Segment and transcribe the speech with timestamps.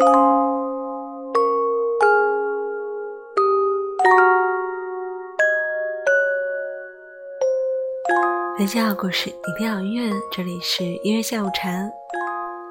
[0.00, 0.08] 分
[8.66, 11.68] 享好故事，聆听好音乐，这里是音乐下午茶。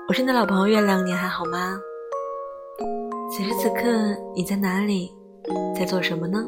[0.08, 1.80] 我是你的老朋友月亮，你还好吗？
[3.32, 3.84] 此时此刻
[4.36, 5.12] 你在哪里，
[5.76, 6.44] 在做什么呢？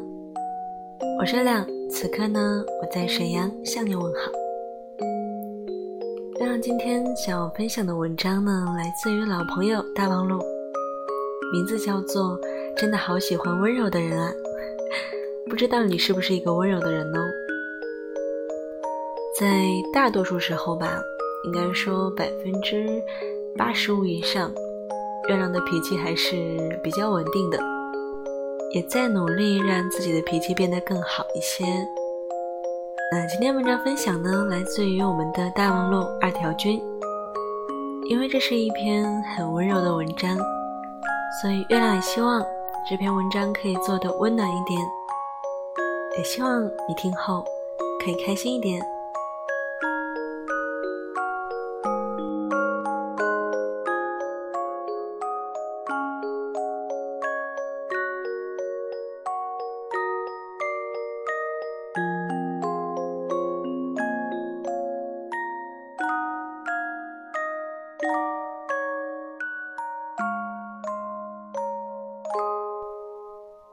[1.20, 4.32] 我是月亮，此刻呢我在沈阳向你问好。
[6.40, 10.40] 月亮今天想要分享的文章呢，来自于老朋友大王路，
[11.50, 12.38] 名字叫做
[12.76, 14.32] 《真的好喜欢温柔的人啊》，
[15.50, 17.18] 不知道你是不是一个温柔的人呢？
[19.40, 21.02] 在大多数时候吧，
[21.44, 22.86] 应该说百分之
[23.56, 24.52] 八十五以上。
[25.28, 26.36] 月亮的脾气还是
[26.82, 27.58] 比较稳定的，
[28.72, 31.64] 也在努力让自己的脾气变得更好一些。
[33.12, 36.82] 那今天文章分享呢，来自于我们的大王路二条君。
[38.08, 40.36] 因为这是一篇很温柔的文章，
[41.40, 42.44] 所以月亮也希望
[42.88, 44.80] 这篇文章可以做的温暖一点，
[46.18, 47.42] 也希望你听后
[48.04, 48.91] 可以开心一点。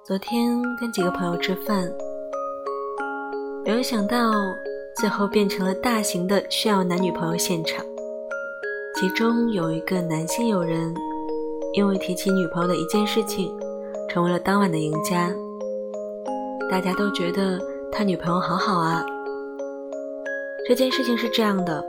[0.09, 1.87] 昨天跟几个朋友吃饭，
[3.63, 4.31] 没有想到
[4.95, 7.85] 最后变成了大型的炫耀男女朋友现场。
[8.95, 10.91] 其中有一个男性友人，
[11.75, 13.55] 因为提起女朋友的一件事情，
[14.09, 15.31] 成为了当晚的赢家。
[16.71, 17.59] 大家都觉得
[17.91, 19.05] 他女朋友好好啊。
[20.67, 21.87] 这件事情是这样的：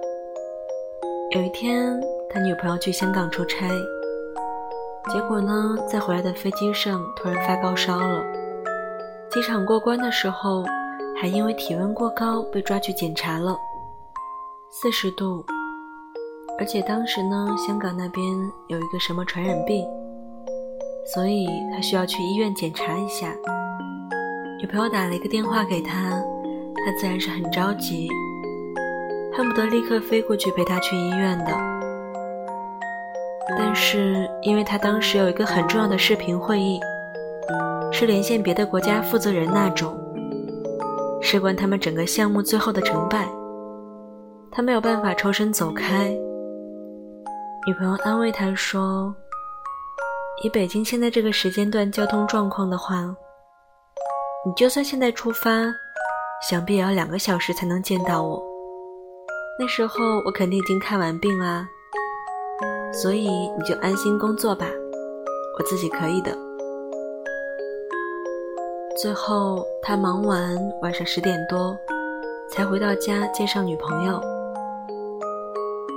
[1.35, 1.99] 有一天，
[2.29, 3.67] 他女朋友去香港出差。
[5.09, 8.23] 结果呢，在回来的飞机上突然发高烧了，
[9.31, 10.65] 机场过关的时候
[11.21, 13.57] 还因为体温过高被抓去检查了，
[14.71, 15.45] 四十度，
[16.59, 18.25] 而且当时呢，香港那边
[18.69, 19.85] 有一个什么传染病，
[21.13, 23.35] 所以他需要去医院检查一下。
[24.61, 26.11] 女朋友打了一个电话给他，
[26.85, 28.09] 他自然是很着急，
[29.35, 31.80] 恨不得立刻飞过去陪他去医院的。
[33.59, 36.81] 但是，因为他当时有一个很重要的视频会议，
[37.93, 39.99] 是连线别的国家负责人那种，
[41.21, 43.29] 事关他们整个项目最后的成败，
[44.51, 46.09] 他没有办法抽身走开。
[47.67, 49.15] 女朋友安慰他说
[50.43, 53.03] ：“以北京现在这个时间段交通状况的话，
[54.47, 55.51] 你就算现在出发，
[56.49, 58.43] 想必也要两个小时才能见到我。
[59.59, 61.69] 那时候我肯定已经看完病啦。”
[62.93, 64.67] 所以你就安心工作吧，
[65.59, 66.37] 我自己可以的。
[69.01, 71.77] 最后他忙完，晚上十点多
[72.51, 74.21] 才回到家见上女朋友，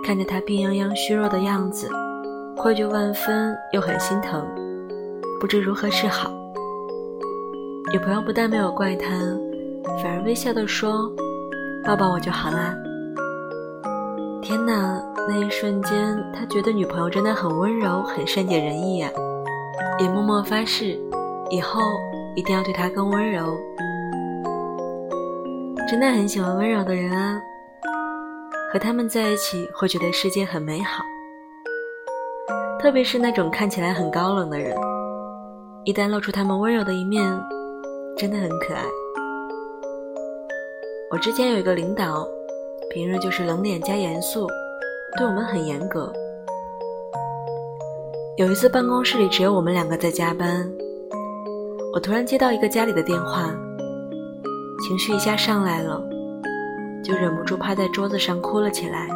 [0.06, 1.90] 看着他病殃殃、虚弱的样子，
[2.56, 4.46] 愧疚万分又很心疼，
[5.40, 6.32] 不知如何是好。
[7.92, 9.10] 女朋友不但没有怪他，
[10.02, 11.12] 反而微笑地说
[11.84, 12.74] ：“抱抱我就好啦。”
[14.42, 15.03] 天哪！
[15.26, 19.10] 那一瞬间，他觉得女朋友真的很温柔，很善解人意呀，
[20.00, 21.00] 也默默发誓，
[21.50, 21.80] 以后
[22.36, 23.58] 一定要对她更温柔。
[25.90, 27.42] 真的很喜欢温柔的人啊，
[28.72, 31.04] 和他们在一起会觉得世界很美好。
[32.82, 34.76] 特别是那种看起来很高冷的人，
[35.86, 37.24] 一旦露出他们温柔的一面，
[38.18, 38.84] 真的很可爱。
[41.10, 42.28] 我之前有一个领导，
[42.94, 44.48] 平日就是冷脸加严肃。
[45.18, 46.12] 对我们很严格。
[48.38, 50.68] 有一次办公室里只有我们两个在加班，
[51.94, 53.54] 我突然接到一个家里的电话，
[54.82, 56.02] 情绪一下上来了，
[57.04, 59.08] 就忍不住趴在桌子上哭了起来。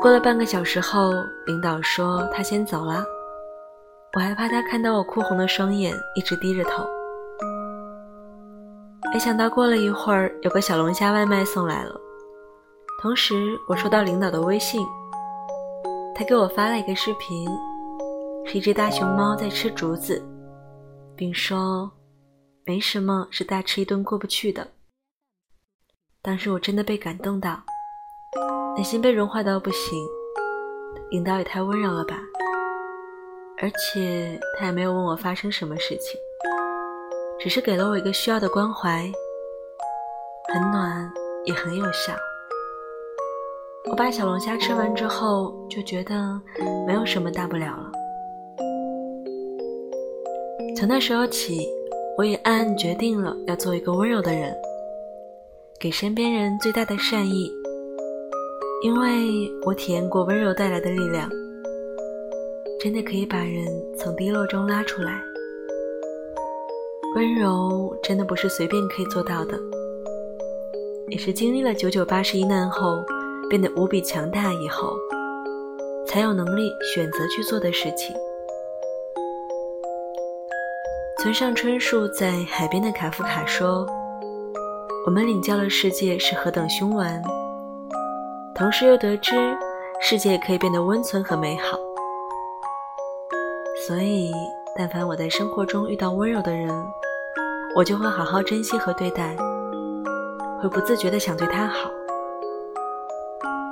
[0.00, 1.10] 过了半个小时后，
[1.46, 3.04] 领导说他先走了，
[4.16, 6.82] 我还怕他看到我哭红的双眼，一直低着头。
[9.12, 11.94] 没想到过了一会儿，有个小龙虾外卖送来了。
[13.00, 14.84] 同时，我收到领导的微信，
[16.16, 17.48] 他给我发了一个视频，
[18.44, 20.20] 是一只大熊猫在吃竹子，
[21.14, 21.88] 并说
[22.66, 24.66] ：“没什么是大吃一顿过不去的。”
[26.20, 27.62] 当时我真的被感动到，
[28.76, 30.04] 内心被融化到不行。
[31.10, 32.18] 领导也太温柔了吧！
[33.62, 36.20] 而且他也没有问我发生什么事情，
[37.38, 39.08] 只是给了我一个需要的关怀，
[40.52, 41.08] 很暖
[41.44, 42.12] 也很有效。
[43.90, 46.40] 我把小龙虾吃完之后，就觉得
[46.86, 47.90] 没有什么大不了了。
[50.76, 51.66] 从那时候起，
[52.16, 54.54] 我也暗暗决定了要做一个温柔的人，
[55.80, 57.50] 给身边人最大的善意。
[58.84, 61.28] 因为我体验过温柔带来的力量，
[62.78, 63.64] 真的可以把人
[63.98, 65.20] 从低落中拉出来。
[67.16, 69.58] 温柔真的不是随便可以做到的，
[71.08, 73.02] 也是经历了九九八十一难后，
[73.48, 74.92] 变得无比强大以后，
[76.06, 78.14] 才有能力选择去做的事情。
[81.20, 83.86] 村上春树在《海边的卡夫卡》说
[85.04, 87.22] ：“我们领教了世界是何等凶顽。”
[88.54, 89.34] 同时又得知，
[90.00, 91.78] 世界可以变得温存和美好。
[93.86, 94.30] 所以，
[94.76, 96.68] 但凡我在生活中遇到温柔的人，
[97.74, 99.34] 我就会好好珍惜和对待，
[100.60, 101.90] 会不自觉的想对他好，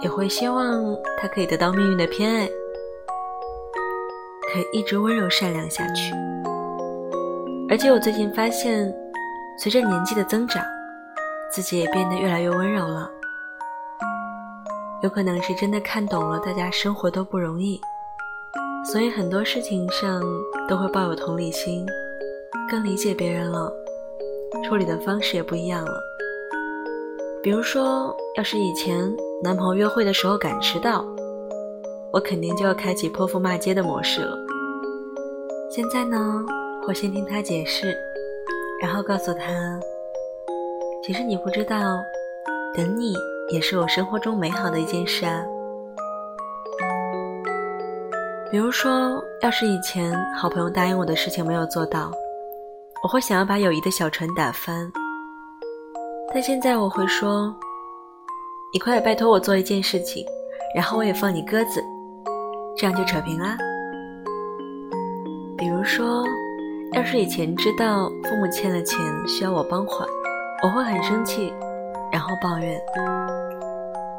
[0.02, 2.46] 也会希望他可以得到命运的偏爱，
[4.52, 6.12] 可以一直温柔善良下去。
[7.68, 8.94] 而且，我最近发现，
[9.58, 10.62] 随着年纪的增长，
[11.50, 13.10] 自己也变得越来越温柔了。
[15.02, 17.80] 有可能是真的看懂了大家生活都不容易，
[18.84, 20.22] 所以很多事情上
[20.68, 21.86] 都会抱有同理心，
[22.70, 23.72] 更理解别人了，
[24.64, 26.15] 处理的方式也不一样了。
[27.46, 28.98] 比如说，要是以前
[29.40, 31.06] 男朋友约会的时候敢迟到，
[32.12, 34.36] 我肯定就要开启泼妇骂街的模式了。
[35.70, 36.44] 现在呢，
[36.88, 37.96] 我先听他解释，
[38.82, 39.78] 然后告诉他，
[41.04, 42.00] 其实你不知道，
[42.74, 43.14] 等你。
[43.52, 45.40] 也是我生活中美好的一件事啊。
[48.50, 52.10] 比如说，要是以前好朋友答应我的事情没有做到，
[53.04, 54.90] 我会想要把友谊的小船打翻。
[56.36, 57.50] 但现在我会说
[58.70, 60.22] ：“你快点拜托我做一件事情，
[60.74, 61.82] 然后我也放你鸽子，
[62.76, 63.56] 这样就扯平啦。”
[65.56, 66.26] 比如说，
[66.92, 70.06] 要是以前知道父母欠了钱需要我帮还，
[70.62, 71.54] 我会很生气，
[72.12, 72.78] 然后抱怨。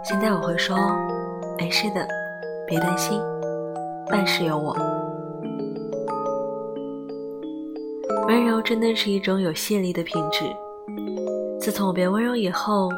[0.03, 0.75] 现在我会说，
[1.59, 2.03] 没事的，
[2.65, 3.21] 别担心，
[4.09, 4.75] 万事有我。
[8.27, 10.45] 温柔真的是一种有吸引力的品质。
[11.67, 12.89] 自从我变温柔以后，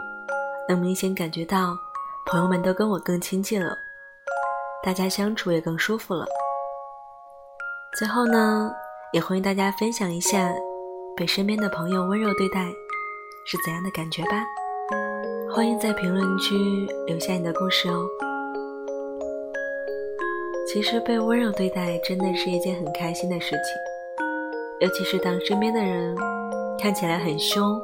[0.68, 1.76] 能明显感觉到
[2.28, 3.76] 朋友们都跟我更亲近了，
[4.84, 6.24] 大家相处也更舒服了。
[7.98, 8.72] 最后呢，
[9.12, 10.54] 也欢迎大家分享一下
[11.18, 12.64] 被身边的朋友温柔对待
[13.48, 14.46] 是怎样的感觉吧。
[15.52, 16.56] 欢迎在评论区
[17.08, 18.08] 留下你的故事哦。
[20.72, 23.62] 其实被温柔对待真的是一件很开心的事情，
[24.82, 26.16] 尤其是当身边的人
[26.82, 27.80] 看起来很凶，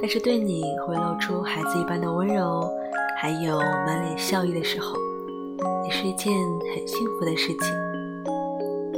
[0.00, 2.66] 但是对你会露出孩子一般的温柔，
[3.18, 4.96] 还有满脸笑意的时候，
[5.84, 6.32] 也是一件
[6.74, 7.74] 很幸福的事情。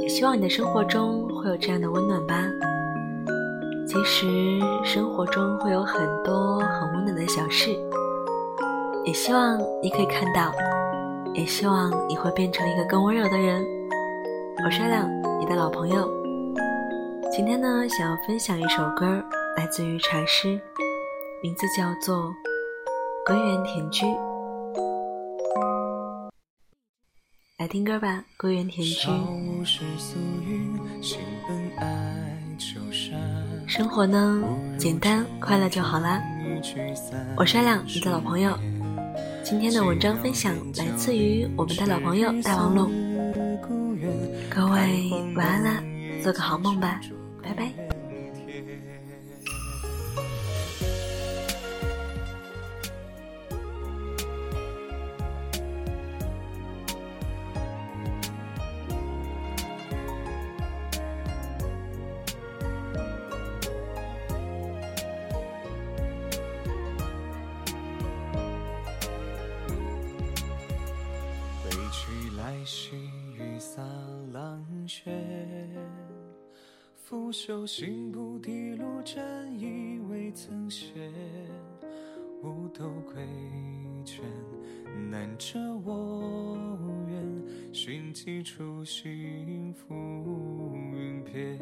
[0.01, 2.41] 也希望你的生活中会有这样的温暖吧。
[3.85, 7.71] 其实生活中会有很多很温暖的小事，
[9.05, 10.51] 也希望你可以看到，
[11.33, 13.65] 也希望你会变成一个更温柔的人。
[14.63, 15.09] 我是亮，
[15.39, 16.16] 你的老朋友。
[17.37, 19.23] 今天呢，想要分享一首歌，
[19.55, 20.59] 来自于茶诗，
[21.43, 22.17] 名字叫做
[23.27, 24.05] 《归园田居》。
[27.59, 29.07] 来听歌吧，《归园田居》。
[33.67, 34.43] 生活呢，
[34.79, 36.19] 简单快乐就好啦。
[37.35, 38.57] 我是阿亮，你的老朋友。
[39.43, 42.91] 今天的文章分享来自于我们的老朋友大王龙。
[44.49, 45.83] 各位晚安啦，
[46.23, 46.99] 做个好梦吧，
[47.47, 47.87] 拜拜。
[77.09, 79.25] 拂袖行不滴路，沾
[79.57, 80.91] 衣未曾歇。
[82.43, 83.25] 五斗归
[84.03, 84.25] 卷，
[85.09, 87.73] 难遮我愿。
[87.73, 91.57] 寻几处幸浮云片。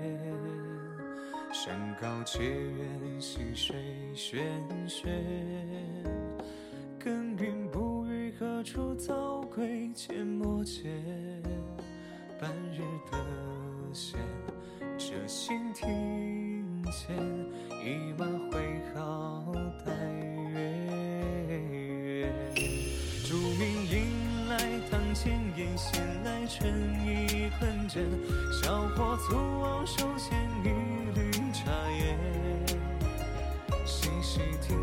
[1.53, 3.75] 山高且远，溪水
[4.15, 4.39] 喧
[4.87, 5.07] 喧。
[6.97, 9.91] 耕耘不语，何处早归？
[9.93, 10.91] 阡陌间，
[12.41, 14.19] 半日得闲。
[14.97, 17.15] 这心庭前，
[17.83, 18.61] 一马挥
[18.93, 19.51] 毫
[19.85, 19.91] 待
[20.53, 20.55] 月
[21.59, 22.33] 圆。
[23.25, 24.57] 竹名迎来
[24.89, 26.71] 堂前，燕闲来春
[27.05, 28.05] 意困倦，
[28.63, 30.69] 小伙粗往手牵一
[31.13, 32.17] 缕茶烟，
[33.85, 34.79] 细细听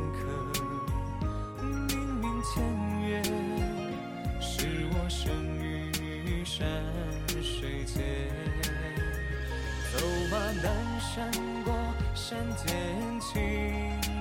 [11.14, 11.30] 山
[11.62, 11.74] 过
[12.14, 12.74] 山间，
[13.20, 13.34] 情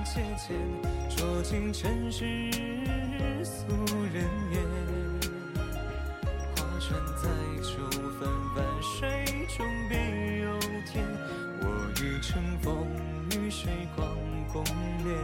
[0.04, 0.52] 切切，
[1.08, 2.50] 捉尽尘世
[3.42, 3.64] 俗
[4.12, 4.62] 人言。
[6.78, 7.30] 船载
[7.62, 7.70] 酒，
[8.20, 11.02] 泛泛水中别有天。
[11.62, 11.64] 我
[12.02, 12.86] 欲乘风
[13.30, 14.06] 与水，光
[14.52, 14.62] 共
[15.02, 15.16] 恋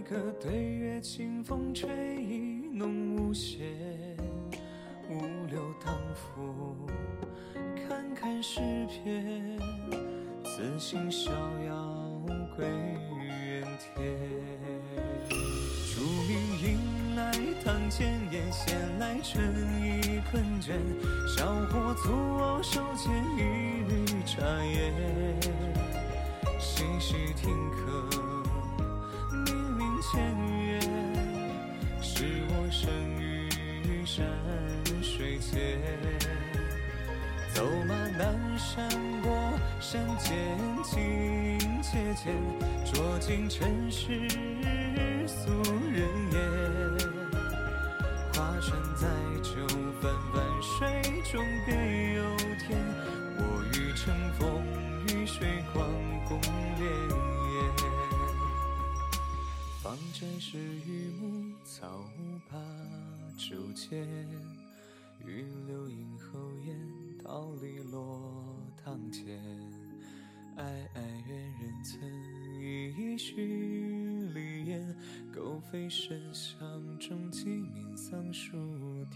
[0.00, 1.90] 醉歌对月，清风吹
[2.22, 3.60] 意浓无限。
[5.10, 6.74] 五柳当扶，
[7.76, 9.58] 看看诗篇。
[10.42, 11.30] 此心逍
[11.66, 12.22] 遥
[12.56, 14.16] 归原田。
[15.28, 19.44] 竹明迎来堂前燕，闲来春
[19.82, 20.78] 意困倦。
[21.36, 24.94] 小伙粗往手牵一缕茶烟，
[26.58, 28.08] 细细听客，
[30.00, 30.18] 前
[30.64, 30.80] 缘，
[32.00, 32.90] 是我生
[33.20, 33.48] 于
[34.06, 34.26] 山
[35.02, 35.78] 水间。
[37.52, 38.88] 走马南山
[39.20, 39.30] 过
[39.78, 40.32] 山间，
[40.82, 42.32] 情切切，
[42.90, 44.26] 捉尽尘世
[45.26, 45.50] 俗
[45.92, 46.08] 人
[60.42, 62.02] 是榆木草
[62.50, 62.56] 把
[63.36, 64.08] 竹间，
[65.22, 66.74] 玉流映后檐，
[67.22, 69.38] 桃李落堂前。
[70.56, 72.00] 哀哀怨人曾
[72.58, 74.96] 一许离言，
[75.30, 76.58] 狗吠深巷
[76.98, 78.56] 中，鸡鸣桑树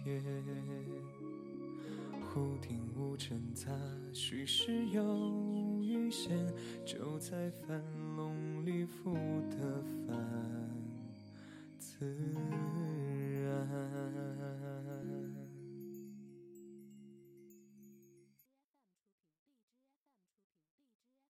[0.04, 0.22] 颠。
[2.20, 3.72] 忽听无尘杂，
[4.12, 6.36] 虚实有余弦，
[6.84, 7.82] 就在樊
[8.14, 9.14] 笼里复
[9.50, 10.73] 得返
[12.12, 13.03] 自然。